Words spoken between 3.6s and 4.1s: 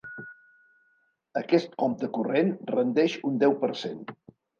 per cent.